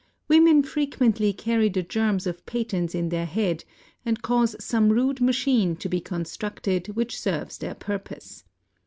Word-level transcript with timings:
"Women 0.27 0.63
frequently 0.63 1.31
carry 1.31 1.69
the 1.69 1.83
germs 1.83 2.25
of 2.25 2.43
patents 2.47 2.95
in 2.95 3.09
their 3.09 3.27
head, 3.27 3.63
and 4.03 4.19
cause 4.19 4.55
some 4.59 4.89
rude 4.89 5.21
machine 5.21 5.75
to 5.75 5.87
he 5.89 6.01
constructed 6.01 6.87
which 6.95 7.19
serves 7.21 7.59
their 7.59 7.75
purpose. 7.75 8.43